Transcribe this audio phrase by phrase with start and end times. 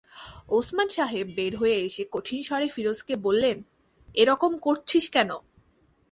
[0.49, 3.57] ওসমান সাহেব বের হয়ে এসে কঠিন স্বরে ফিরোজকে বললেন,
[4.15, 5.29] এরকম করছিস কেন?